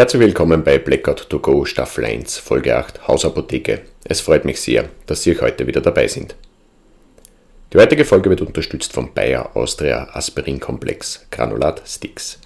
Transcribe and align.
Herzlich 0.00 0.22
willkommen 0.22 0.64
bei 0.64 0.78
Blackout 0.78 1.28
to 1.28 1.40
Go 1.40 1.66
Staffel 1.66 2.06
1, 2.06 2.38
Folge 2.38 2.74
8, 2.74 3.06
Hausapotheke. 3.06 3.82
Es 4.02 4.22
freut 4.22 4.46
mich 4.46 4.58
sehr, 4.58 4.88
dass 5.04 5.22
Sie 5.24 5.38
heute 5.38 5.66
wieder 5.66 5.82
dabei 5.82 6.08
sind. 6.08 6.36
Die 7.70 7.76
heutige 7.76 8.06
Folge 8.06 8.30
wird 8.30 8.40
unterstützt 8.40 8.94
vom 8.94 9.12
Bayer 9.12 9.54
Austria 9.54 10.08
Aspirin 10.14 10.58
Komplex 10.58 11.26
Granulat 11.30 11.82
Sticks. 11.86 12.40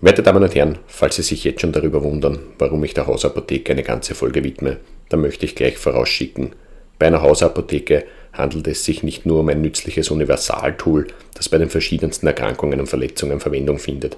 Werte 0.00 0.24
Damen 0.24 0.42
und 0.42 0.52
Herren, 0.56 0.80
falls 0.88 1.14
Sie 1.14 1.22
sich 1.22 1.44
jetzt 1.44 1.60
schon 1.60 1.70
darüber 1.70 2.02
wundern, 2.02 2.40
warum 2.58 2.82
ich 2.82 2.92
der 2.92 3.06
Hausapotheke 3.06 3.70
eine 3.70 3.84
ganze 3.84 4.16
Folge 4.16 4.42
widme, 4.42 4.78
dann 5.10 5.20
möchte 5.20 5.46
ich 5.46 5.54
gleich 5.54 5.78
vorausschicken. 5.78 6.56
Bei 6.98 7.06
einer 7.06 7.22
Hausapotheke 7.22 8.04
handelt 8.32 8.66
es 8.66 8.84
sich 8.84 9.04
nicht 9.04 9.26
nur 9.26 9.38
um 9.40 9.48
ein 9.48 9.60
nützliches 9.60 10.10
Universaltool, 10.10 11.06
das 11.34 11.48
bei 11.48 11.58
den 11.58 11.70
verschiedensten 11.70 12.26
Erkrankungen 12.26 12.80
und 12.80 12.88
Verletzungen 12.88 13.38
Verwendung 13.38 13.78
findet, 13.78 14.16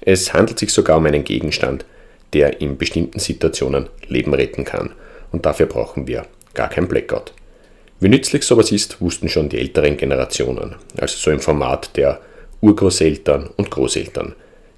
es 0.00 0.32
handelt 0.32 0.58
sich 0.58 0.72
sogar 0.72 0.98
um 0.98 1.06
einen 1.06 1.24
Gegenstand, 1.24 1.84
der 2.32 2.60
in 2.60 2.76
bestimmten 2.76 3.18
Situationen 3.18 3.88
Leben 4.06 4.34
retten 4.34 4.64
kann. 4.64 4.92
Und 5.32 5.46
dafür 5.46 5.66
brauchen 5.66 6.06
wir 6.06 6.26
gar 6.54 6.68
kein 6.68 6.88
Blackout. 6.88 7.32
Wie 8.00 8.08
nützlich 8.08 8.44
sowas 8.44 8.70
ist, 8.70 9.00
wussten 9.00 9.28
schon 9.28 9.48
die 9.48 9.58
älteren 9.58 9.96
Generationen, 9.96 10.76
also 10.98 11.16
so 11.18 11.30
im 11.30 11.40
Format 11.40 11.96
der 11.96 12.20
Urgroßeltern 12.60 13.50
und 13.56 13.70
Großeltern. 13.70 14.34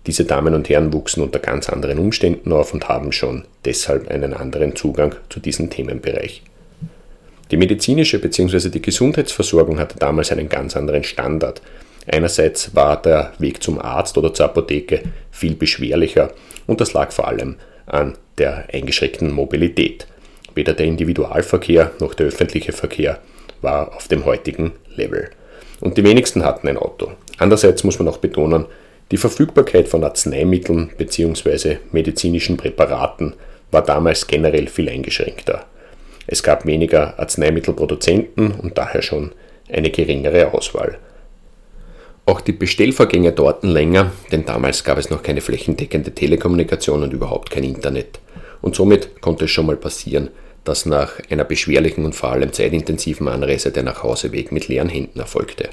Diese 0.06 0.24
Damen 0.24 0.54
und 0.54 0.68
Herren 0.68 0.92
wuchsen 0.92 1.22
unter 1.22 1.38
ganz 1.38 1.68
anderen 1.68 1.98
Umständen 1.98 2.52
auf 2.52 2.72
und 2.72 2.88
haben 2.88 3.12
schon 3.12 3.44
deshalb 3.64 4.08
einen 4.10 4.32
anderen 4.32 4.74
Zugang 4.74 5.14
zu 5.28 5.40
diesem 5.40 5.68
Themenbereich. 5.68 6.42
Die 7.50 7.56
medizinische 7.56 8.18
bzw. 8.18 8.70
die 8.70 8.80
Gesundheitsversorgung 8.80 9.78
hatte 9.78 9.98
damals 9.98 10.32
einen 10.32 10.48
ganz 10.48 10.76
anderen 10.76 11.04
Standard, 11.04 11.60
Einerseits 12.06 12.74
war 12.74 13.00
der 13.00 13.32
Weg 13.38 13.62
zum 13.62 13.78
Arzt 13.78 14.16
oder 14.16 14.32
zur 14.32 14.46
Apotheke 14.46 15.02
viel 15.30 15.54
beschwerlicher 15.54 16.32
und 16.66 16.80
das 16.80 16.92
lag 16.92 17.12
vor 17.12 17.28
allem 17.28 17.56
an 17.86 18.14
der 18.38 18.64
eingeschränkten 18.72 19.32
Mobilität. 19.32 20.06
Weder 20.54 20.72
der 20.72 20.86
Individualverkehr 20.86 21.92
noch 22.00 22.14
der 22.14 22.26
öffentliche 22.26 22.72
Verkehr 22.72 23.20
war 23.60 23.94
auf 23.94 24.08
dem 24.08 24.24
heutigen 24.24 24.72
Level. 24.96 25.30
Und 25.80 25.96
die 25.96 26.04
wenigsten 26.04 26.44
hatten 26.44 26.68
ein 26.68 26.76
Auto. 26.76 27.12
Andererseits 27.38 27.84
muss 27.84 27.98
man 27.98 28.08
auch 28.08 28.18
betonen, 28.18 28.66
die 29.10 29.16
Verfügbarkeit 29.16 29.88
von 29.88 30.04
Arzneimitteln 30.04 30.90
bzw. 30.96 31.78
medizinischen 31.90 32.56
Präparaten 32.56 33.34
war 33.70 33.82
damals 33.82 34.26
generell 34.26 34.68
viel 34.68 34.88
eingeschränkter. 34.88 35.64
Es 36.26 36.42
gab 36.42 36.64
weniger 36.64 37.18
Arzneimittelproduzenten 37.18 38.52
und 38.52 38.78
daher 38.78 39.02
schon 39.02 39.32
eine 39.68 39.90
geringere 39.90 40.52
Auswahl. 40.52 40.98
Auch 42.26 42.40
die 42.40 42.52
Bestellvorgänge 42.52 43.32
dauerten 43.32 43.70
länger, 43.70 44.12
denn 44.30 44.44
damals 44.44 44.84
gab 44.84 44.98
es 44.98 45.10
noch 45.10 45.22
keine 45.22 45.40
flächendeckende 45.40 46.12
Telekommunikation 46.12 47.02
und 47.02 47.12
überhaupt 47.12 47.50
kein 47.50 47.64
Internet. 47.64 48.20
Und 48.60 48.74
somit 48.74 49.20
konnte 49.20 49.46
es 49.46 49.50
schon 49.50 49.66
mal 49.66 49.76
passieren, 49.76 50.30
dass 50.64 50.86
nach 50.86 51.14
einer 51.30 51.44
beschwerlichen 51.44 52.04
und 52.04 52.14
vor 52.14 52.30
allem 52.32 52.52
zeitintensiven 52.52 53.28
Anreise 53.28 53.72
der 53.72 53.82
Nachhauseweg 53.82 54.52
mit 54.52 54.68
leeren 54.68 54.88
Händen 54.88 55.18
erfolgte. 55.18 55.70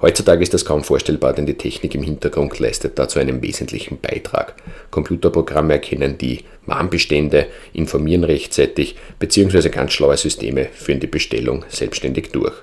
Heutzutage 0.00 0.42
ist 0.42 0.52
das 0.52 0.66
kaum 0.66 0.84
vorstellbar, 0.84 1.32
denn 1.32 1.46
die 1.46 1.54
Technik 1.54 1.94
im 1.94 2.02
Hintergrund 2.02 2.58
leistet 2.58 2.98
dazu 2.98 3.18
einen 3.18 3.40
wesentlichen 3.40 3.98
Beitrag. 3.98 4.54
Computerprogramme 4.90 5.74
erkennen 5.74 6.18
die 6.18 6.44
Warnbestände, 6.66 7.46
informieren 7.72 8.24
rechtzeitig 8.24 8.96
bzw. 9.18 9.70
ganz 9.70 9.94
schlaue 9.94 10.16
Systeme 10.18 10.66
führen 10.66 11.00
die 11.00 11.06
Bestellung 11.06 11.64
selbstständig 11.68 12.30
durch. 12.30 12.54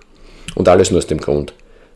Und 0.53 0.67
alles 0.67 0.91
nur 0.91 0.99
aus 0.99 1.07
dem 1.07 1.19
Grund, 1.19 1.55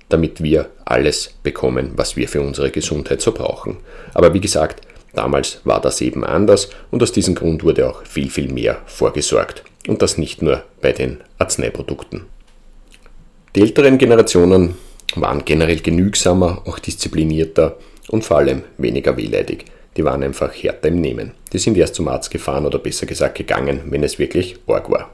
damit 0.10 0.42
wir 0.42 0.70
alles 0.86 1.34
bekommen, 1.44 1.92
was 1.96 2.16
wir 2.16 2.28
für 2.28 2.42
unsere 2.42 2.72
Gesundheit 2.72 3.22
so 3.22 3.32
brauchen. 3.32 3.78
Aber 4.14 4.34
wie 4.34 4.40
gesagt, 4.40 4.82
damals 5.14 5.62
war 5.64 5.82
das 5.82 6.02
eben 6.02 6.24
anders 6.24 6.70
und 6.92 7.04
aus 7.04 7.12
diesem 7.12 7.36
Grund 7.36 7.64
wurde 7.64 7.90
auch 7.90 8.06
viel, 8.06 8.30
viel 8.30 8.52
mehr 8.52 8.78
vorgesorgt. 8.86 9.64
Und 9.88 10.02
das 10.02 10.18
nicht 10.18 10.42
nur 10.42 10.64
bei 10.82 10.92
den 10.92 11.22
Arzneiprodukten. 11.38 12.26
Die 13.56 13.62
älteren 13.62 13.98
Generationen 13.98 14.76
waren 15.16 15.46
generell 15.46 15.80
genügsamer, 15.80 16.62
auch 16.66 16.80
disziplinierter 16.80 17.78
und 18.10 18.26
vor 18.26 18.38
allem 18.38 18.64
weniger 18.78 19.16
wehleidig. 19.16 19.66
Die 19.96 20.04
waren 20.04 20.24
einfach 20.24 20.54
härter 20.54 20.90
im 20.90 21.02
Nehmen. 21.02 21.32
Die 21.54 21.58
sind 21.58 21.78
erst 21.78 21.96
zum 21.96 22.08
Arzt 22.08 22.30
gefahren 22.30 22.66
oder 22.66 22.80
besser 22.80 23.06
gesagt 23.06 23.38
gegangen, 23.38 23.82
wenn 23.90 24.04
es 24.04 24.20
wirklich 24.20 24.58
arg 24.68 24.92
war 24.92 25.10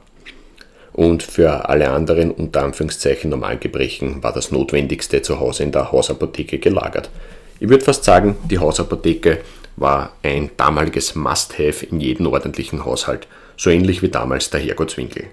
und 0.94 1.24
für 1.24 1.68
alle 1.68 1.90
anderen 1.90 2.30
unter 2.30 2.62
Anführungszeichen 2.62 3.28
normalen 3.28 3.58
Gebrechen 3.58 4.22
war 4.22 4.32
das 4.32 4.52
Notwendigste 4.52 5.22
zu 5.22 5.40
Hause 5.40 5.64
in 5.64 5.72
der 5.72 5.90
Hausapotheke 5.90 6.58
gelagert. 6.58 7.10
Ich 7.58 7.68
würde 7.68 7.84
fast 7.84 8.04
sagen, 8.04 8.36
die 8.48 8.58
Hausapotheke 8.58 9.40
war 9.76 10.12
ein 10.22 10.50
damaliges 10.56 11.16
Must-Have 11.16 11.84
in 11.86 12.00
jedem 12.00 12.28
ordentlichen 12.28 12.84
Haushalt, 12.84 13.26
so 13.56 13.70
ähnlich 13.70 14.02
wie 14.02 14.08
damals 14.08 14.50
der 14.50 14.60
Herrgottswinkel. 14.60 15.24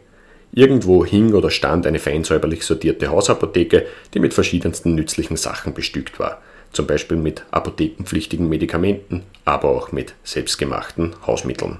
Irgendwo 0.51 1.05
hing 1.05 1.33
oder 1.33 1.51
stand 1.51 1.85
eine 1.85 1.99
fein 1.99 2.23
säuberlich 2.23 2.63
sortierte 2.63 3.09
Hausapotheke, 3.09 3.85
die 4.16 4.19
mit 4.19 4.33
verschiedensten 4.33 4.95
nützlichen 4.95 5.38
Sachen 5.38 5.75
bestückt 5.75 6.19
war, 6.19 6.41
zum 6.73 6.88
Beispiel 6.88 7.17
mit 7.17 7.43
apothekenpflichtigen 7.51 8.49
Medikamenten, 8.49 9.23
aber 9.45 9.69
auch 9.69 9.91
mit 9.91 10.16
selbstgemachten 10.23 11.16
Hausmitteln. 11.28 11.78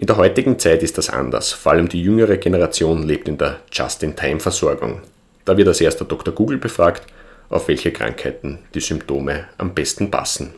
In 0.00 0.06
der 0.06 0.16
heutigen 0.16 0.60
Zeit 0.60 0.84
ist 0.84 0.96
das 0.96 1.10
anders. 1.10 1.50
Vor 1.50 1.72
allem 1.72 1.88
die 1.88 2.00
jüngere 2.00 2.36
Generation 2.36 3.02
lebt 3.02 3.26
in 3.26 3.36
der 3.36 3.58
Just-in-Time-Versorgung. 3.72 5.00
Da 5.44 5.56
wird 5.56 5.66
als 5.66 5.80
erster 5.80 6.04
Dr. 6.04 6.32
Google 6.32 6.58
befragt, 6.58 7.02
auf 7.48 7.66
welche 7.66 7.90
Krankheiten 7.90 8.60
die 8.74 8.80
Symptome 8.80 9.48
am 9.58 9.74
besten 9.74 10.08
passen. 10.08 10.54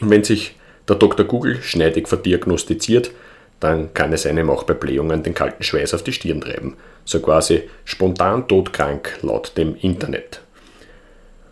Und 0.00 0.10
wenn 0.10 0.22
sich 0.22 0.54
der 0.88 0.94
Dr. 0.94 1.26
Google 1.26 1.60
schneidig 1.60 2.06
verdiagnostiziert, 2.06 3.10
dann 3.58 3.94
kann 3.94 4.12
es 4.12 4.26
einem 4.26 4.48
auch 4.48 4.62
bei 4.62 4.74
Blähungen 4.74 5.24
den 5.24 5.34
kalten 5.34 5.64
Schweiß 5.64 5.92
auf 5.94 6.04
die 6.04 6.12
Stirn 6.12 6.40
treiben. 6.40 6.76
So 7.04 7.18
quasi 7.18 7.68
spontan 7.84 8.46
todkrank 8.46 9.18
laut 9.22 9.56
dem 9.56 9.74
Internet. 9.74 10.40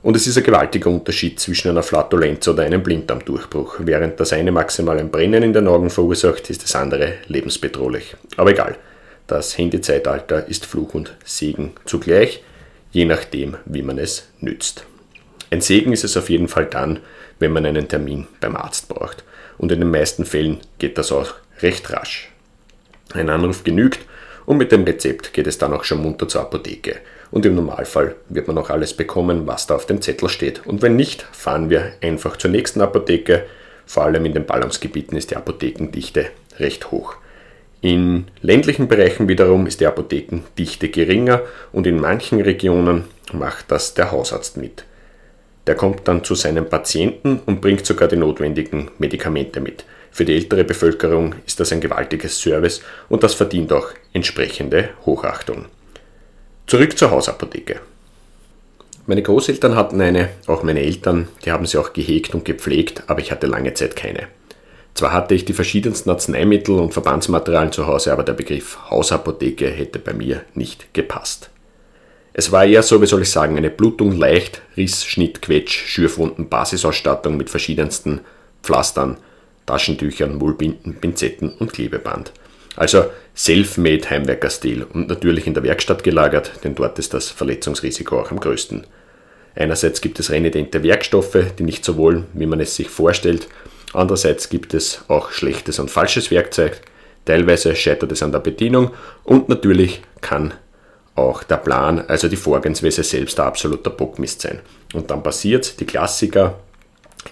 Und 0.03 0.17
es 0.17 0.27
ist 0.27 0.39
ein 0.39 0.45
gewaltiger 0.45 0.89
Unterschied 0.89 1.39
zwischen 1.39 1.69
einer 1.69 1.83
Flatulenz 1.83 2.49
oder 2.49 2.63
einem 2.63 2.83
Blinddarmdurchbruch. 2.83 3.77
Während 3.81 4.19
das 4.19 4.33
eine 4.33 4.51
maximal 4.51 4.99
ein 4.99 5.11
Brennen 5.11 5.43
in 5.43 5.53
den 5.53 5.69
Augen 5.69 5.91
verursacht, 5.91 6.49
ist 6.49 6.63
das 6.63 6.75
andere 6.75 7.15
lebensbedrohlich. 7.27 8.17
Aber 8.39 8.51
egal, 8.51 8.79
das 9.27 9.59
Handyzeitalter 9.59 10.49
ist 10.49 10.65
Fluch 10.65 10.95
und 10.95 11.15
Segen 11.25 11.73
zugleich, 11.85 12.43
je 12.93 13.05
nachdem, 13.05 13.59
wie 13.67 13.83
man 13.83 13.99
es 13.99 14.29
nützt. 14.41 14.87
Ein 15.51 15.61
Segen 15.61 15.93
ist 15.93 16.05
es 16.05 16.17
auf 16.17 16.31
jeden 16.31 16.49
Fall 16.49 16.67
dann, 16.67 17.01
wenn 17.39 17.53
man 17.53 17.67
einen 17.67 17.87
Termin 17.87 18.27
beim 18.41 18.57
Arzt 18.57 18.89
braucht. 18.89 19.23
Und 19.59 19.71
in 19.71 19.81
den 19.81 19.91
meisten 19.91 20.25
Fällen 20.25 20.61
geht 20.79 20.97
das 20.97 21.13
auch 21.13 21.35
recht 21.61 21.93
rasch. 21.93 22.31
Ein 23.13 23.29
Anruf 23.29 23.65
genügt 23.65 24.01
und 24.47 24.57
mit 24.57 24.73
dem 24.73 24.85
Rezept 24.85 25.35
geht 25.35 25.47
es 25.47 25.59
dann 25.59 25.75
auch 25.75 25.85
schon 25.85 26.01
munter 26.01 26.27
zur 26.27 26.41
Apotheke. 26.41 26.97
Und 27.31 27.47
im 27.47 27.55
Normalfall 27.55 28.17
wird 28.29 28.49
man 28.49 28.59
auch 28.59 28.71
alles 28.71 28.95
bekommen, 28.95 29.47
was 29.47 29.67
da 29.67 29.77
auf 29.77 29.87
dem 29.87 30.03
Zettel 30.03 30.29
steht. 30.29 30.67
Und 30.67 30.83
wenn 30.83 30.97
nicht, 30.97 31.23
fahren 31.33 31.71
wir 31.71 31.93
einfach 32.01 32.37
zur 32.37 32.51
nächsten 32.51 32.81
Apotheke. 32.81 33.45
Vor 33.87 34.05
allem 34.05 34.25
in 34.25 34.35
den 34.35 34.47
Ballungsgebieten 34.47 35.17
ist 35.17 35.31
die 35.31 35.37
Apothekendichte 35.37 36.27
recht 36.59 36.91
hoch. 36.91 37.15
In 37.81 38.27
ländlichen 38.43 38.89
Bereichen 38.89 39.29
wiederum 39.29 39.67
ist 39.67 39.81
die 39.81 39.87
Apothekendichte 39.87 40.91
geringer 40.91 41.43
und 41.73 41.87
in 41.87 41.99
manchen 41.99 42.41
Regionen 42.41 43.05
macht 43.33 43.71
das 43.71 43.95
der 43.95 44.11
Hausarzt 44.11 44.59
mit. 44.59 44.85
Der 45.67 45.77
kommt 45.77 46.07
dann 46.07 46.25
zu 46.25 46.35
seinem 46.35 46.69
Patienten 46.69 47.41
und 47.47 47.61
bringt 47.61 47.87
sogar 47.87 48.09
die 48.09 48.17
notwendigen 48.17 48.91
Medikamente 48.99 49.61
mit. 49.61 49.85
Für 50.11 50.25
die 50.25 50.35
ältere 50.35 50.65
Bevölkerung 50.65 51.37
ist 51.47 51.61
das 51.61 51.73
ein 51.73 51.81
gewaltiges 51.81 52.41
Service 52.41 52.83
und 53.09 53.23
das 53.23 53.35
verdient 53.35 53.73
auch 53.73 53.89
entsprechende 54.13 54.91
Hochachtung. 55.07 55.67
Zurück 56.71 56.97
zur 56.97 57.11
Hausapotheke. 57.11 57.81
Meine 59.07 59.23
Großeltern 59.23 59.75
hatten 59.75 60.01
eine, 60.01 60.29
auch 60.47 60.63
meine 60.63 60.83
Eltern, 60.83 61.27
die 61.45 61.51
haben 61.51 61.67
sie 61.67 61.79
auch 61.79 61.93
gehegt 61.93 62.33
und 62.33 62.45
gepflegt, 62.45 63.03
aber 63.09 63.19
ich 63.19 63.33
hatte 63.33 63.49
lange 63.49 63.75
Zeit 63.75 63.97
keine. 63.97 64.29
Zwar 64.95 65.13
hatte 65.13 65.35
ich 65.35 65.45
die 65.45 65.53
verschiedensten 65.53 66.11
Arzneimittel 66.11 66.79
und 66.79 66.93
Verbandsmaterialien 66.93 67.73
zu 67.73 67.89
Hause, 67.89 68.13
aber 68.13 68.23
der 68.23 68.35
Begriff 68.35 68.79
Hausapotheke 68.89 69.69
hätte 69.69 69.99
bei 69.99 70.13
mir 70.13 70.43
nicht 70.55 70.95
gepasst. 70.95 71.51
Es 72.35 72.53
war 72.53 72.65
eher 72.65 72.85
so, 72.85 73.03
wie 73.03 73.07
soll 73.07 73.23
ich 73.23 73.33
sagen, 73.33 73.57
eine 73.57 73.71
Blutung 73.71 74.13
leicht, 74.13 74.63
Riss, 74.77 75.05
Schnitt, 75.05 75.43
Quetsch, 75.43 75.77
Schürfwunden, 75.77 76.49
Basisausstattung 76.49 77.37
mit 77.37 77.51
verschiedensten 77.51 78.21
Pflastern, 78.63 79.17
Taschentüchern, 79.67 80.37
Mullbinden, 80.37 81.01
Pinzetten 81.01 81.51
und 81.51 81.73
Klebeband. 81.73 82.31
Also 82.77 83.11
Self-Made 83.37 84.09
Heimwerkerstil 84.09 84.85
und 84.85 85.09
natürlich 85.09 85.47
in 85.47 85.55
der 85.55 85.63
Werkstatt 85.63 86.03
gelagert, 86.03 86.53
denn 86.65 86.75
dort 86.75 86.99
ist 86.99 87.15
das 87.15 87.29
Verletzungsrisiko 87.31 88.21
auch 88.21 88.31
am 88.31 88.41
größten. 88.41 88.87
Einerseits 89.55 90.01
gibt 90.01 90.21
es 90.21 90.31
renitente 90.31 90.83
Werkstoffe, 90.83 91.39
die 91.59 91.65
nicht 91.65 91.85
so 91.85 91.97
wohl, 91.97 92.25
wie 92.33 92.47
man 92.47 92.61
es 92.61 92.77
sich 92.77 92.89
vorstellt. 92.89 93.49
Andererseits 93.93 94.49
gibt 94.49 94.75
es 94.75 95.05
auch 95.09 95.33
schlechtes 95.33 95.79
und 95.79 95.91
falsches 95.91 96.31
Werkzeug. 96.31 96.81
Teilweise 97.25 97.75
scheitert 97.75 98.13
es 98.13 98.23
an 98.23 98.33
der 98.33 98.39
Bedienung 98.39 98.93
und 99.25 99.49
natürlich 99.49 100.03
kann 100.21 100.55
auch 101.17 101.43
der 101.43 101.57
Plan, 101.57 102.05
also 102.07 102.29
die 102.29 102.37
Vorgehensweise 102.37 103.03
selbst 103.03 103.39
ein 103.41 103.47
absoluter 103.47 103.91
Bockmist 103.91 104.41
sein. 104.41 104.61
Und 104.95 105.11
dann 105.11 105.23
passiert 105.23 105.81
die 105.81 105.87
Klassiker, 105.87 106.61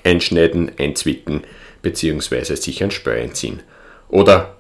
einschneiden, 0.05 0.73
einzwicken 0.79 1.45
bzw. 1.83 2.57
sich 2.57 2.83
ein 2.83 2.91
Spör 2.91 3.15
einziehen. 3.15 3.63
Oder, 4.09 4.58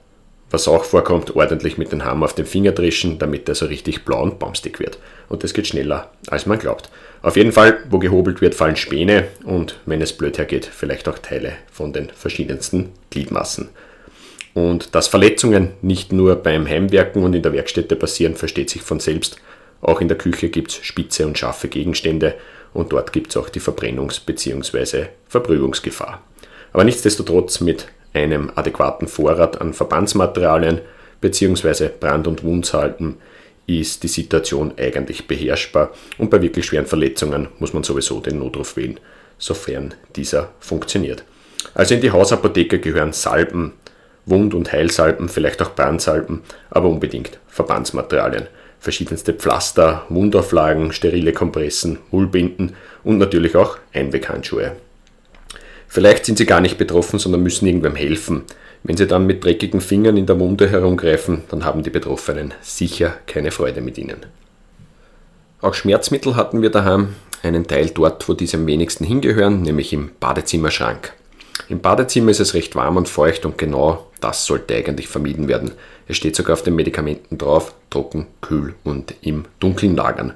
was 0.50 0.68
auch 0.68 0.84
vorkommt, 0.84 1.36
ordentlich 1.36 1.78
mit 1.78 1.92
dem 1.92 2.04
Hammer 2.04 2.24
auf 2.24 2.34
den 2.34 2.46
Finger 2.46 2.72
dreschen, 2.72 3.18
damit 3.18 3.48
er 3.48 3.54
so 3.54 3.66
richtig 3.66 4.04
blau 4.04 4.22
und 4.22 4.38
baumstig 4.38 4.80
wird. 4.80 4.98
Und 5.28 5.44
das 5.44 5.52
geht 5.52 5.66
schneller, 5.66 6.10
als 6.28 6.46
man 6.46 6.58
glaubt. 6.58 6.90
Auf 7.20 7.36
jeden 7.36 7.52
Fall, 7.52 7.78
wo 7.90 7.98
gehobelt 7.98 8.40
wird, 8.40 8.54
fallen 8.54 8.76
Späne 8.76 9.26
und, 9.44 9.78
wenn 9.86 10.00
es 10.00 10.12
blöd 10.12 10.38
hergeht, 10.38 10.66
vielleicht 10.66 11.08
auch 11.08 11.18
Teile 11.18 11.52
von 11.70 11.92
den 11.92 12.10
verschiedensten 12.10 12.90
Gliedmassen. 13.10 13.68
Und 14.54 14.94
dass 14.94 15.08
Verletzungen 15.08 15.72
nicht 15.82 16.12
nur 16.12 16.36
beim 16.36 16.66
Heimwerken 16.66 17.22
und 17.22 17.34
in 17.34 17.42
der 17.42 17.52
Werkstätte 17.52 17.96
passieren, 17.96 18.34
versteht 18.34 18.70
sich 18.70 18.82
von 18.82 19.00
selbst. 19.00 19.36
Auch 19.80 20.00
in 20.00 20.08
der 20.08 20.18
Küche 20.18 20.48
gibt 20.48 20.70
es 20.70 20.78
spitze 20.78 21.26
und 21.26 21.38
scharfe 21.38 21.68
Gegenstände 21.68 22.34
und 22.72 22.92
dort 22.92 23.12
gibt 23.12 23.30
es 23.30 23.36
auch 23.36 23.48
die 23.48 23.60
Verbrennungs- 23.60 24.24
bzw. 24.24 25.06
Verbrühungsgefahr. 25.28 26.22
Aber 26.72 26.84
nichtsdestotrotz 26.84 27.60
mit 27.60 27.86
einem 28.12 28.50
adäquaten 28.54 29.08
Vorrat 29.08 29.60
an 29.60 29.74
Verbandsmaterialien 29.74 30.80
bzw. 31.20 31.88
Brand- 32.00 32.26
und 32.26 32.42
Wundsalben 32.44 33.16
ist 33.66 34.02
die 34.02 34.08
Situation 34.08 34.72
eigentlich 34.78 35.26
beherrschbar 35.26 35.90
und 36.16 36.30
bei 36.30 36.40
wirklich 36.40 36.66
schweren 36.66 36.86
Verletzungen 36.86 37.48
muss 37.58 37.74
man 37.74 37.82
sowieso 37.82 38.20
den 38.20 38.38
Notruf 38.38 38.76
wählen, 38.76 38.98
sofern 39.36 39.94
dieser 40.16 40.50
funktioniert. 40.58 41.22
Also 41.74 41.94
in 41.94 42.00
die 42.00 42.10
Hausapotheke 42.10 42.78
gehören 42.78 43.12
Salben, 43.12 43.74
Wund- 44.24 44.54
und 44.54 44.72
Heilsalben, 44.72 45.28
vielleicht 45.28 45.60
auch 45.62 45.74
Brandsalben, 45.74 46.42
aber 46.70 46.88
unbedingt 46.88 47.38
Verbandsmaterialien. 47.48 48.46
Verschiedenste 48.80 49.32
Pflaster, 49.32 50.06
Wundauflagen, 50.08 50.92
sterile 50.92 51.32
Kompressen, 51.32 51.98
Mullbinden 52.10 52.76
und 53.02 53.18
natürlich 53.18 53.56
auch 53.56 53.78
Einweghandschuhe. 53.92 54.76
Vielleicht 55.88 56.26
sind 56.26 56.38
sie 56.38 56.46
gar 56.46 56.60
nicht 56.60 56.78
betroffen, 56.78 57.18
sondern 57.18 57.42
müssen 57.42 57.66
irgendwem 57.66 57.96
helfen. 57.96 58.44
Wenn 58.82 58.96
sie 58.96 59.06
dann 59.06 59.26
mit 59.26 59.42
dreckigen 59.42 59.80
Fingern 59.80 60.16
in 60.16 60.26
der 60.26 60.38
Wunde 60.38 60.68
herumgreifen, 60.68 61.42
dann 61.50 61.64
haben 61.64 61.82
die 61.82 61.90
Betroffenen 61.90 62.54
sicher 62.60 63.16
keine 63.26 63.50
Freude 63.50 63.80
mit 63.80 63.98
ihnen. 63.98 64.18
Auch 65.60 65.74
Schmerzmittel 65.74 66.36
hatten 66.36 66.62
wir 66.62 66.70
daheim, 66.70 67.16
einen 67.42 67.66
Teil 67.66 67.90
dort, 67.90 68.28
wo 68.28 68.34
diese 68.34 68.58
am 68.58 68.66
wenigsten 68.66 69.04
hingehören, 69.04 69.62
nämlich 69.62 69.92
im 69.92 70.10
Badezimmerschrank. 70.20 71.12
Im 71.68 71.80
Badezimmer 71.80 72.30
ist 72.30 72.40
es 72.40 72.54
recht 72.54 72.76
warm 72.76 72.96
und 72.96 73.08
feucht 73.08 73.44
und 73.44 73.58
genau 73.58 74.06
das 74.20 74.46
sollte 74.46 74.74
eigentlich 74.74 75.08
vermieden 75.08 75.48
werden. 75.48 75.72
Es 76.06 76.16
steht 76.16 76.36
sogar 76.36 76.54
auf 76.54 76.62
den 76.62 76.76
Medikamenten 76.76 77.38
drauf, 77.38 77.74
trocken, 77.90 78.26
kühl 78.40 78.74
und 78.84 79.14
im 79.22 79.44
Dunkeln 79.58 79.96
lagern. 79.96 80.32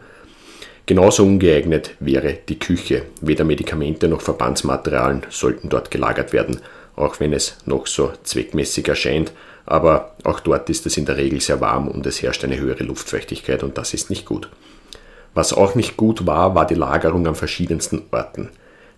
Genauso 0.87 1.23
ungeeignet 1.25 1.93
wäre 2.01 2.39
die 2.49 2.59
Küche. 2.59 3.03
Weder 3.21 3.45
Medikamente 3.45 4.09
noch 4.09 4.21
Verbandsmaterialien 4.21 5.23
sollten 5.31 5.69
dort 5.69 5.91
gelagert 5.91 6.33
werden 6.33 6.61
auch 6.97 7.21
wenn 7.21 7.33
es 7.33 7.57
noch 7.65 7.87
so 7.87 8.13
zweckmäßig 8.23 8.89
erscheint. 8.89 9.33
Aber 9.65 10.17
auch 10.25 10.41
dort 10.41 10.69
ist 10.71 10.87
es 10.87 10.97
in 10.97 11.07
der 11.07 11.17
Regel 11.17 11.41
sehr 11.41 11.61
warm 11.61 11.89
und 11.89 12.05
es 12.07 12.21
herrscht 12.21 12.45
eine 12.45 12.59
höhere 12.59 12.83
Luftfeuchtigkeit 12.83 13.63
und 13.63 13.79
das 13.79 13.95
ist 13.95 14.11
nicht 14.11 14.27
gut. 14.27 14.49
Was 15.35 15.53
auch 15.53 15.75
nicht 15.75 15.97
gut 15.97 16.27
war, 16.27 16.55
war 16.55 16.67
die 16.67 16.75
Lagerung 16.75 17.27
an 17.27 17.37
verschiedensten 17.37 18.03
Orten. 18.11 18.51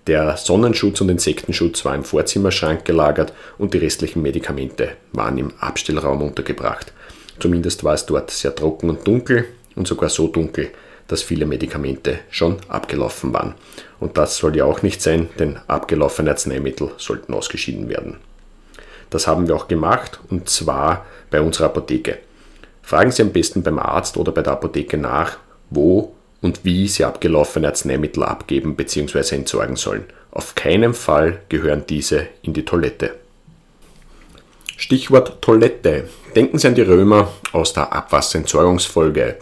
Der 0.06 0.36
Sonnenschutz 0.36 1.00
und 1.00 1.10
Insektenschutz 1.10 1.84
war 1.84 1.94
im 1.94 2.04
Vorzimmerschrank 2.04 2.84
gelagert 2.84 3.32
und 3.56 3.72
die 3.72 3.78
restlichen 3.78 4.22
Medikamente 4.22 4.92
waren 5.12 5.38
im 5.38 5.52
Abstellraum 5.60 6.22
untergebracht. 6.22 6.92
Zumindest 7.38 7.84
war 7.84 7.94
es 7.94 8.06
dort 8.06 8.30
sehr 8.30 8.54
trocken 8.54 8.90
und 8.90 9.06
dunkel 9.06 9.46
und 9.76 9.86
sogar 9.86 10.08
so 10.08 10.28
dunkel, 10.28 10.70
dass 11.08 11.22
viele 11.22 11.46
Medikamente 11.46 12.20
schon 12.30 12.58
abgelaufen 12.68 13.32
waren. 13.32 13.54
Und 14.00 14.16
das 14.16 14.36
soll 14.36 14.56
ja 14.56 14.64
auch 14.64 14.82
nicht 14.82 15.02
sein, 15.02 15.28
denn 15.38 15.58
abgelaufene 15.66 16.30
Arzneimittel 16.30 16.90
sollten 16.96 17.34
ausgeschieden 17.34 17.88
werden. 17.88 18.16
Das 19.10 19.26
haben 19.26 19.46
wir 19.46 19.54
auch 19.54 19.68
gemacht 19.68 20.20
und 20.30 20.48
zwar 20.48 21.06
bei 21.30 21.40
unserer 21.40 21.66
Apotheke. 21.66 22.18
Fragen 22.82 23.12
Sie 23.12 23.22
am 23.22 23.32
besten 23.32 23.62
beim 23.62 23.78
Arzt 23.78 24.16
oder 24.16 24.32
bei 24.32 24.42
der 24.42 24.54
Apotheke 24.54 24.98
nach, 24.98 25.38
wo 25.70 26.14
und 26.42 26.64
wie 26.64 26.88
Sie 26.88 27.04
abgelaufene 27.04 27.68
Arzneimittel 27.68 28.22
abgeben 28.22 28.76
bzw. 28.76 29.36
entsorgen 29.36 29.76
sollen. 29.76 30.04
Auf 30.30 30.54
keinen 30.54 30.94
Fall 30.94 31.40
gehören 31.48 31.84
diese 31.88 32.26
in 32.42 32.52
die 32.52 32.64
Toilette. 32.64 33.14
Stichwort 34.76 35.40
Toilette. 35.40 36.08
Denken 36.34 36.58
Sie 36.58 36.66
an 36.66 36.74
die 36.74 36.82
Römer 36.82 37.30
aus 37.52 37.72
der 37.72 37.92
Abwasserentsorgungsfolge. 37.92 39.38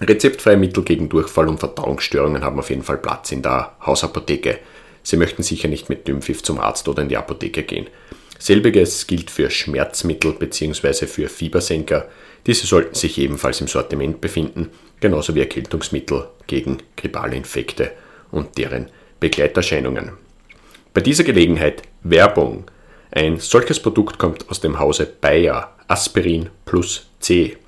Rezeptfreie 0.00 0.56
Mittel 0.56 0.82
gegen 0.82 1.08
Durchfall 1.08 1.48
und 1.48 1.60
Verdauungsstörungen 1.60 2.42
haben 2.42 2.58
auf 2.58 2.70
jeden 2.70 2.82
Fall 2.82 2.98
Platz 2.98 3.32
in 3.32 3.42
der 3.42 3.74
Hausapotheke. 3.84 4.58
Sie 5.02 5.16
möchten 5.16 5.42
sicher 5.42 5.68
nicht 5.68 5.88
mit 5.88 6.08
Dünnpfiff 6.08 6.42
zum 6.42 6.58
Arzt 6.58 6.88
oder 6.88 7.02
in 7.02 7.08
die 7.08 7.16
Apotheke 7.16 7.62
gehen. 7.62 7.86
Selbiges 8.38 9.06
gilt 9.06 9.30
für 9.30 9.50
Schmerzmittel 9.50 10.32
bzw. 10.32 11.06
für 11.06 11.28
Fiebersenker. 11.28 12.08
Diese 12.46 12.66
sollten 12.66 12.94
sich 12.94 13.18
ebenfalls 13.18 13.60
im 13.60 13.68
Sortiment 13.68 14.22
befinden, 14.22 14.70
genauso 15.00 15.34
wie 15.34 15.40
Erkältungsmittel 15.40 16.28
gegen 16.46 16.78
grippale 16.96 17.36
Infekte 17.36 17.92
und 18.30 18.56
deren 18.56 18.88
Begleiterscheinungen. 19.20 20.12
Bei 20.94 21.02
dieser 21.02 21.24
Gelegenheit 21.24 21.82
Werbung. 22.02 22.64
Ein 23.10 23.38
solches 23.38 23.80
Produkt 23.80 24.18
kommt 24.18 24.48
aus 24.48 24.60
dem 24.60 24.78
Hause 24.78 25.06
Bayer 25.20 25.76
Aspirin 25.88 26.48
plus 26.64 27.06
C. 27.18 27.58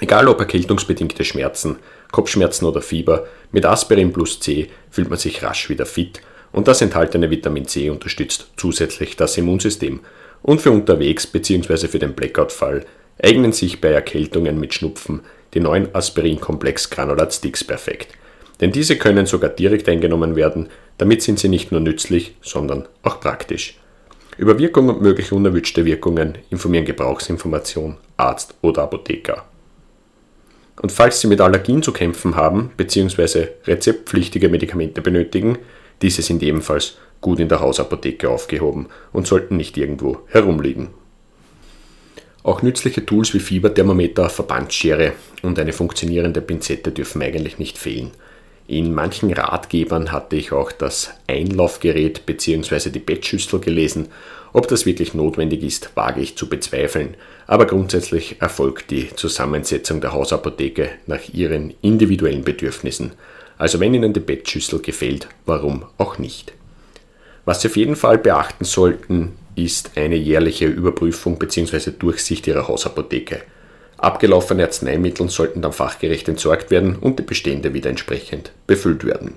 Egal 0.00 0.28
ob 0.28 0.40
erkältungsbedingte 0.40 1.24
Schmerzen, 1.24 1.76
Kopfschmerzen 2.10 2.64
oder 2.64 2.82
Fieber, 2.82 3.26
mit 3.50 3.66
Aspirin 3.66 4.12
plus 4.12 4.40
C 4.40 4.68
fühlt 4.90 5.10
man 5.10 5.18
sich 5.18 5.42
rasch 5.42 5.68
wieder 5.68 5.86
fit 5.86 6.20
und 6.52 6.68
das 6.68 6.80
enthaltene 6.80 7.30
Vitamin 7.30 7.66
C 7.66 7.90
unterstützt 7.90 8.48
zusätzlich 8.56 9.16
das 9.16 9.36
Immunsystem. 9.36 10.00
Und 10.42 10.60
für 10.60 10.70
unterwegs 10.70 11.26
bzw. 11.26 11.88
für 11.88 11.98
den 11.98 12.14
Blackout-Fall 12.14 12.84
eignen 13.22 13.52
sich 13.52 13.80
bei 13.80 13.88
Erkältungen 13.90 14.58
mit 14.58 14.74
Schnupfen 14.74 15.20
die 15.54 15.60
neuen 15.60 15.94
Aspirin-Komplex 15.94 16.90
Granulat 16.90 17.34
Sticks 17.34 17.62
perfekt. 17.62 18.08
Denn 18.60 18.72
diese 18.72 18.96
können 18.96 19.26
sogar 19.26 19.50
direkt 19.50 19.88
eingenommen 19.88 20.36
werden, 20.36 20.68
damit 20.98 21.22
sind 21.22 21.38
sie 21.38 21.48
nicht 21.48 21.72
nur 21.72 21.80
nützlich, 21.80 22.34
sondern 22.40 22.88
auch 23.02 23.20
praktisch. 23.20 23.78
Über 24.38 24.58
Wirkung 24.58 24.88
und 24.88 25.02
mögliche 25.02 25.34
unerwünschte 25.34 25.84
Wirkungen 25.84 26.38
informieren 26.48 26.86
Gebrauchsinformation, 26.86 27.98
Arzt 28.16 28.54
oder 28.62 28.82
Apotheker. 28.84 29.44
Und 30.82 30.90
falls 30.90 31.20
Sie 31.20 31.28
mit 31.28 31.40
Allergien 31.40 31.82
zu 31.82 31.92
kämpfen 31.92 32.34
haben 32.34 32.72
bzw. 32.76 33.46
rezeptpflichtige 33.66 34.48
Medikamente 34.48 35.00
benötigen, 35.00 35.58
diese 36.02 36.22
sind 36.22 36.42
ebenfalls 36.42 36.98
gut 37.20 37.38
in 37.38 37.48
der 37.48 37.60
Hausapotheke 37.60 38.28
aufgehoben 38.28 38.88
und 39.12 39.28
sollten 39.28 39.56
nicht 39.56 39.78
irgendwo 39.78 40.18
herumliegen. 40.26 40.88
Auch 42.42 42.62
nützliche 42.62 43.06
Tools 43.06 43.32
wie 43.32 43.38
Fieberthermometer, 43.38 44.28
Verbandsschere 44.28 45.12
und 45.42 45.60
eine 45.60 45.72
funktionierende 45.72 46.40
Pinzette 46.40 46.90
dürfen 46.90 47.22
eigentlich 47.22 47.60
nicht 47.60 47.78
fehlen. 47.78 48.10
In 48.66 48.94
manchen 48.94 49.32
Ratgebern 49.32 50.12
hatte 50.12 50.36
ich 50.36 50.52
auch 50.52 50.72
das 50.72 51.10
Einlaufgerät 51.26 52.26
bzw. 52.26 52.90
die 52.90 52.98
Bettschüssel 52.98 53.60
gelesen 53.60 54.08
ob 54.52 54.68
das 54.68 54.84
wirklich 54.84 55.14
notwendig 55.14 55.62
ist, 55.62 55.96
wage 55.96 56.20
ich 56.20 56.36
zu 56.36 56.48
bezweifeln, 56.48 57.14
aber 57.46 57.66
grundsätzlich 57.66 58.36
erfolgt 58.40 58.90
die 58.90 59.08
Zusammensetzung 59.14 60.00
der 60.00 60.12
Hausapotheke 60.12 60.90
nach 61.06 61.28
ihren 61.32 61.72
individuellen 61.80 62.44
Bedürfnissen. 62.44 63.12
Also 63.56 63.80
wenn 63.80 63.94
Ihnen 63.94 64.12
die 64.12 64.20
Bettschüssel 64.20 64.80
gefällt, 64.80 65.28
warum 65.46 65.86
auch 65.96 66.18
nicht. 66.18 66.52
Was 67.44 67.62
Sie 67.62 67.68
auf 67.68 67.76
jeden 67.76 67.96
Fall 67.96 68.18
beachten 68.18 68.64
sollten, 68.64 69.32
ist 69.54 69.92
eine 69.96 70.16
jährliche 70.16 70.66
Überprüfung 70.66 71.38
bzw. 71.38 71.92
Durchsicht 71.98 72.46
Ihrer 72.46 72.68
Hausapotheke. 72.68 73.42
Abgelaufene 74.02 74.64
Arzneimittel 74.64 75.28
sollten 75.28 75.62
dann 75.62 75.72
fachgerecht 75.72 76.28
entsorgt 76.28 76.70
werden 76.70 76.96
und 76.96 77.18
die 77.18 77.22
Bestände 77.22 77.72
wieder 77.72 77.88
entsprechend 77.88 78.52
befüllt 78.66 79.04
werden. 79.04 79.34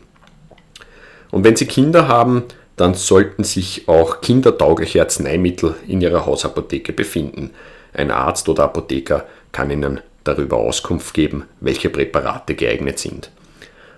Und 1.32 1.44
wenn 1.44 1.56
Sie 1.56 1.68
Kinder 1.68 2.08
haben, 2.08 2.44
dann 2.76 2.94
sollten 2.96 3.44
sich 3.44 3.88
auch 3.88 4.22
kindertaugliche 4.22 5.02
Arzneimittel 5.02 5.76
in 5.88 6.02
Ihrer 6.02 6.26
Hausapotheke 6.26 6.94
befinden. 6.94 7.52
Ein 7.94 8.10
Arzt 8.12 8.50
oder 8.50 8.64
Apotheker 8.64 9.26
kann 9.52 9.70
Ihnen 9.70 10.02
darüber 10.24 10.58
Auskunft 10.58 11.14
geben, 11.14 11.46
welche 11.60 11.90
Präparate 11.90 12.56
geeignet 12.56 13.00
sind. 13.00 13.30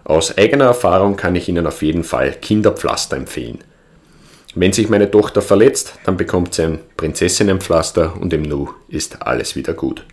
Aus 0.03 0.37
eigener 0.37 0.65
Erfahrung 0.65 1.15
kann 1.15 1.35
ich 1.35 1.47
Ihnen 1.47 1.65
auf 1.65 1.81
jeden 1.81 2.03
Fall 2.03 2.33
Kinderpflaster 2.33 3.15
empfehlen. 3.15 3.59
Wenn 4.53 4.73
sich 4.73 4.89
meine 4.89 5.09
Tochter 5.09 5.41
verletzt, 5.41 5.93
dann 6.05 6.17
bekommt 6.17 6.55
sie 6.55 6.63
ein 6.63 6.79
Prinzessinnenpflaster 6.97 8.15
und 8.19 8.33
im 8.33 8.41
Nu 8.41 8.69
ist 8.89 9.21
alles 9.21 9.55
wieder 9.55 9.73
gut. 9.73 10.03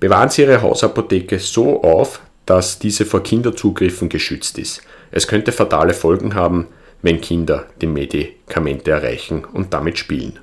Bewahren 0.00 0.28
Sie 0.28 0.42
Ihre 0.42 0.62
Hausapotheke 0.62 1.38
so 1.38 1.82
auf, 1.82 2.20
dass 2.46 2.78
diese 2.78 3.06
vor 3.06 3.22
Kinderzugriffen 3.22 4.08
geschützt 4.08 4.58
ist. 4.58 4.82
Es 5.10 5.26
könnte 5.28 5.52
fatale 5.52 5.94
Folgen 5.94 6.34
haben, 6.34 6.66
wenn 7.02 7.20
Kinder 7.20 7.66
die 7.80 7.86
Medikamente 7.86 8.90
erreichen 8.90 9.44
und 9.44 9.72
damit 9.72 9.98
spielen. 9.98 10.38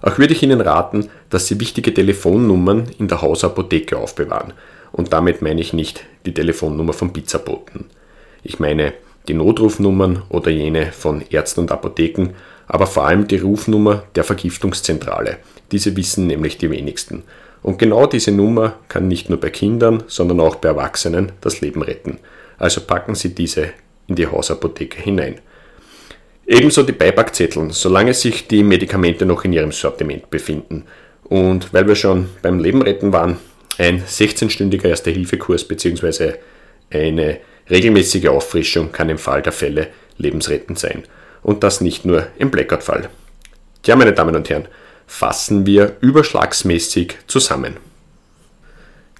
Auch 0.00 0.18
würde 0.18 0.32
ich 0.32 0.42
Ihnen 0.42 0.60
raten, 0.60 1.08
dass 1.30 1.46
Sie 1.46 1.60
wichtige 1.60 1.92
Telefonnummern 1.92 2.88
in 2.98 3.08
der 3.08 3.20
Hausapotheke 3.22 3.96
aufbewahren. 3.96 4.52
Und 4.92 5.12
damit 5.12 5.42
meine 5.42 5.60
ich 5.60 5.72
nicht 5.72 6.04
die 6.24 6.32
Telefonnummer 6.32 6.92
vom 6.92 7.12
Pizzaboten. 7.12 7.86
Ich 8.42 8.58
meine 8.58 8.94
die 9.26 9.34
Notrufnummern 9.34 10.22
oder 10.28 10.50
jene 10.50 10.92
von 10.92 11.22
Ärzten 11.30 11.60
und 11.60 11.72
Apotheken, 11.72 12.30
aber 12.66 12.86
vor 12.86 13.06
allem 13.06 13.28
die 13.28 13.38
Rufnummer 13.38 14.04
der 14.14 14.24
Vergiftungszentrale. 14.24 15.38
Diese 15.72 15.96
wissen 15.96 16.26
nämlich 16.26 16.58
die 16.58 16.70
wenigsten. 16.70 17.24
Und 17.62 17.78
genau 17.78 18.06
diese 18.06 18.32
Nummer 18.32 18.76
kann 18.88 19.08
nicht 19.08 19.28
nur 19.28 19.40
bei 19.40 19.50
Kindern, 19.50 20.04
sondern 20.06 20.40
auch 20.40 20.56
bei 20.56 20.68
Erwachsenen 20.68 21.32
das 21.40 21.60
Leben 21.60 21.82
retten. 21.82 22.18
Also 22.58 22.80
packen 22.80 23.14
Sie 23.14 23.34
diese 23.34 23.70
in 24.06 24.16
die 24.16 24.26
Hausapotheke 24.26 25.00
hinein. 25.02 25.40
Ebenso 26.46 26.82
die 26.82 26.92
Beipackzettel, 26.92 27.70
solange 27.72 28.14
sich 28.14 28.48
die 28.48 28.62
Medikamente 28.62 29.26
noch 29.26 29.44
in 29.44 29.52
Ihrem 29.52 29.72
Sortiment 29.72 30.30
befinden. 30.30 30.84
Und 31.24 31.74
weil 31.74 31.86
wir 31.86 31.94
schon 31.94 32.30
beim 32.40 32.58
Leben 32.58 32.80
retten 32.80 33.12
waren, 33.12 33.36
ein 33.76 34.02
16-stündiger 34.02 34.88
Erste-Hilfe-Kurs 34.88 35.64
bzw. 35.64 36.34
eine 36.90 37.38
regelmäßige 37.68 38.28
Auffrischung 38.28 38.92
kann 38.92 39.10
im 39.10 39.18
Fall 39.18 39.42
der 39.42 39.52
Fälle 39.52 39.88
lebensrettend 40.16 40.78
sein. 40.78 41.04
Und 41.42 41.62
das 41.62 41.80
nicht 41.80 42.04
nur 42.04 42.26
im 42.38 42.50
Blackout-Fall. 42.50 43.10
Tja, 43.82 43.94
meine 43.94 44.12
Damen 44.12 44.34
und 44.34 44.48
Herren, 44.48 44.68
fassen 45.08 45.66
wir 45.66 45.96
überschlagsmäßig 46.00 47.16
zusammen. 47.26 47.78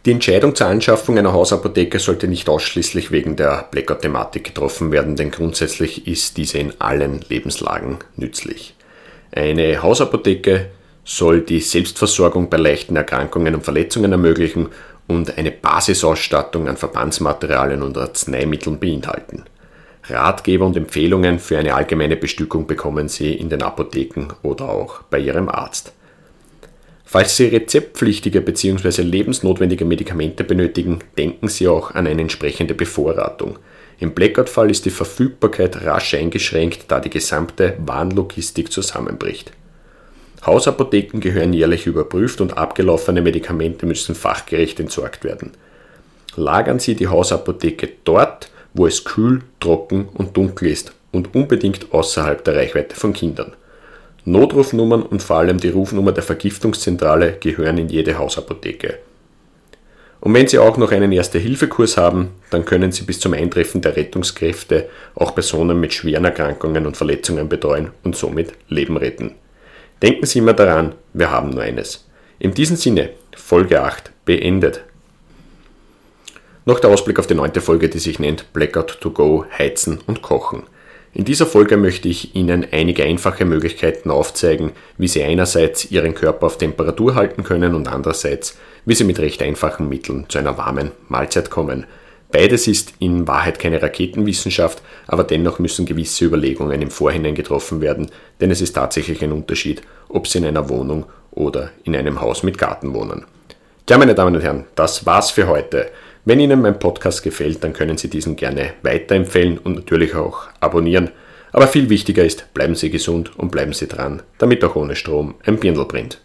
Die 0.04 0.12
Entscheidung 0.12 0.54
zur 0.54 0.68
Anschaffung 0.68 1.18
einer 1.18 1.32
Hausapotheke 1.32 1.98
sollte 1.98 2.28
nicht 2.28 2.48
ausschließlich 2.48 3.10
wegen 3.10 3.34
der 3.34 3.66
Blackout-Thematik 3.70 4.44
getroffen 4.44 4.92
werden, 4.92 5.16
denn 5.16 5.32
grundsätzlich 5.32 6.06
ist 6.06 6.36
diese 6.36 6.58
in 6.58 6.72
allen 6.78 7.22
Lebenslagen 7.28 7.98
nützlich. 8.14 8.76
Eine 9.32 9.82
Hausapotheke 9.82 10.70
soll 11.04 11.40
die 11.40 11.60
Selbstversorgung 11.60 12.48
bei 12.48 12.58
leichten 12.58 12.94
Erkrankungen 12.94 13.56
und 13.56 13.64
Verletzungen 13.64 14.12
ermöglichen 14.12 14.68
und 15.08 15.36
eine 15.36 15.50
Basisausstattung 15.50 16.68
an 16.68 16.76
Verbandsmaterialien 16.76 17.82
und 17.82 17.96
Arzneimitteln 17.96 18.78
beinhalten. 18.78 19.44
Ratgeber 20.10 20.66
und 20.66 20.76
Empfehlungen 20.76 21.38
für 21.38 21.58
eine 21.58 21.74
allgemeine 21.74 22.16
Bestückung 22.16 22.66
bekommen 22.66 23.08
Sie 23.08 23.32
in 23.34 23.48
den 23.48 23.62
Apotheken 23.62 24.28
oder 24.42 24.68
auch 24.68 25.02
bei 25.04 25.18
Ihrem 25.18 25.48
Arzt. 25.48 25.92
Falls 27.04 27.36
Sie 27.36 27.46
rezeptpflichtige 27.46 28.40
bzw. 28.40 29.02
lebensnotwendige 29.02 29.84
Medikamente 29.84 30.44
benötigen, 30.44 30.98
denken 31.16 31.48
Sie 31.48 31.66
auch 31.66 31.94
an 31.94 32.06
eine 32.06 32.20
entsprechende 32.20 32.74
Bevorratung. 32.74 33.58
Im 33.98 34.12
Blackout-Fall 34.12 34.70
ist 34.70 34.84
die 34.84 34.90
Verfügbarkeit 34.90 35.84
rasch 35.84 36.14
eingeschränkt, 36.14 36.84
da 36.88 37.00
die 37.00 37.10
gesamte 37.10 37.76
Warnlogistik 37.78 38.70
zusammenbricht. 38.70 39.52
Hausapotheken 40.44 41.20
gehören 41.20 41.52
jährlich 41.52 41.86
überprüft 41.86 42.40
und 42.40 42.56
abgelaufene 42.56 43.22
Medikamente 43.22 43.86
müssen 43.86 44.14
fachgerecht 44.14 44.78
entsorgt 44.78 45.24
werden. 45.24 45.52
Lagern 46.36 46.78
Sie 46.78 46.94
die 46.94 47.08
Hausapotheke 47.08 47.88
dort, 48.04 48.50
wo 48.74 48.86
es 48.86 49.04
kühl, 49.04 49.42
trocken 49.60 50.08
und 50.14 50.36
dunkel 50.36 50.68
ist 50.68 50.92
und 51.12 51.34
unbedingt 51.34 51.92
außerhalb 51.92 52.44
der 52.44 52.56
Reichweite 52.56 52.96
von 52.96 53.12
Kindern. 53.12 53.54
Notrufnummern 54.24 55.02
und 55.02 55.22
vor 55.22 55.38
allem 55.38 55.58
die 55.58 55.70
Rufnummer 55.70 56.12
der 56.12 56.22
Vergiftungszentrale 56.22 57.38
gehören 57.40 57.78
in 57.78 57.88
jede 57.88 58.18
Hausapotheke. 58.18 58.98
Und 60.20 60.34
wenn 60.34 60.48
Sie 60.48 60.58
auch 60.58 60.76
noch 60.76 60.90
einen 60.90 61.12
Erste-Hilfe-Kurs 61.12 61.96
haben, 61.96 62.30
dann 62.50 62.64
können 62.64 62.90
Sie 62.92 63.04
bis 63.04 63.20
zum 63.20 63.34
Eintreffen 63.34 63.80
der 63.80 63.96
Rettungskräfte 63.96 64.88
auch 65.14 65.34
Personen 65.34 65.78
mit 65.78 65.94
schweren 65.94 66.24
Erkrankungen 66.24 66.86
und 66.86 66.96
Verletzungen 66.96 67.48
betreuen 67.48 67.92
und 68.02 68.16
somit 68.16 68.52
Leben 68.68 68.96
retten. 68.96 69.36
Denken 70.02 70.26
Sie 70.26 70.40
immer 70.40 70.54
daran, 70.54 70.94
wir 71.12 71.30
haben 71.30 71.50
nur 71.50 71.62
eines. 71.62 72.06
In 72.38 72.52
diesem 72.52 72.76
Sinne, 72.76 73.10
Folge 73.36 73.80
8 73.80 74.12
beendet. 74.24 74.82
Noch 76.68 76.80
der 76.80 76.90
Ausblick 76.90 77.18
auf 77.18 77.26
die 77.26 77.34
neunte 77.34 77.62
Folge, 77.62 77.88
die 77.88 77.98
sich 77.98 78.18
nennt 78.18 78.52
Blackout 78.52 79.00
to 79.00 79.10
Go, 79.10 79.46
Heizen 79.58 80.00
und 80.06 80.20
Kochen. 80.20 80.64
In 81.14 81.24
dieser 81.24 81.46
Folge 81.46 81.78
möchte 81.78 82.10
ich 82.10 82.34
Ihnen 82.34 82.66
einige 82.70 83.04
einfache 83.04 83.46
Möglichkeiten 83.46 84.10
aufzeigen, 84.10 84.72
wie 84.98 85.08
Sie 85.08 85.22
einerseits 85.22 85.90
Ihren 85.90 86.14
Körper 86.14 86.44
auf 86.44 86.58
Temperatur 86.58 87.14
halten 87.14 87.42
können 87.42 87.74
und 87.74 87.88
andererseits, 87.88 88.58
wie 88.84 88.94
Sie 88.94 89.04
mit 89.04 89.18
recht 89.18 89.42
einfachen 89.42 89.88
Mitteln 89.88 90.26
zu 90.28 90.36
einer 90.36 90.58
warmen 90.58 90.90
Mahlzeit 91.08 91.48
kommen. 91.48 91.86
Beides 92.32 92.66
ist 92.66 92.92
in 92.98 93.26
Wahrheit 93.26 93.58
keine 93.58 93.80
Raketenwissenschaft, 93.80 94.82
aber 95.06 95.24
dennoch 95.24 95.58
müssen 95.58 95.86
gewisse 95.86 96.26
Überlegungen 96.26 96.82
im 96.82 96.90
Vorhinein 96.90 97.34
getroffen 97.34 97.80
werden, 97.80 98.10
denn 98.42 98.50
es 98.50 98.60
ist 98.60 98.74
tatsächlich 98.74 99.24
ein 99.24 99.32
Unterschied, 99.32 99.80
ob 100.10 100.28
Sie 100.28 100.36
in 100.36 100.44
einer 100.44 100.68
Wohnung 100.68 101.06
oder 101.30 101.70
in 101.84 101.96
einem 101.96 102.20
Haus 102.20 102.42
mit 102.42 102.58
Garten 102.58 102.92
wohnen. 102.92 103.24
Tja, 103.86 103.96
meine 103.96 104.14
Damen 104.14 104.36
und 104.36 104.42
Herren, 104.42 104.66
das 104.74 105.06
war's 105.06 105.30
für 105.30 105.46
heute. 105.46 105.90
Wenn 106.28 106.40
Ihnen 106.40 106.60
mein 106.60 106.78
Podcast 106.78 107.22
gefällt, 107.22 107.64
dann 107.64 107.72
können 107.72 107.96
Sie 107.96 108.10
diesen 108.10 108.36
gerne 108.36 108.74
weiterempfehlen 108.82 109.56
und 109.56 109.76
natürlich 109.76 110.14
auch 110.14 110.42
abonnieren. 110.60 111.08
Aber 111.52 111.68
viel 111.68 111.88
wichtiger 111.88 112.22
ist, 112.22 112.52
bleiben 112.52 112.74
Sie 112.74 112.90
gesund 112.90 113.38
und 113.38 113.50
bleiben 113.50 113.72
Sie 113.72 113.86
dran, 113.86 114.20
damit 114.36 114.62
auch 114.62 114.76
ohne 114.76 114.94
Strom 114.94 115.36
ein 115.46 115.56
Birndl 115.56 115.86
brennt. 115.86 116.20